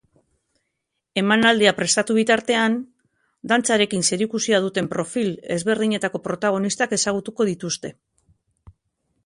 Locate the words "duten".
4.65-4.89